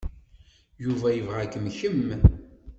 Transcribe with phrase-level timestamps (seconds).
[0.83, 2.09] Yuba yebɣa-kem kemm.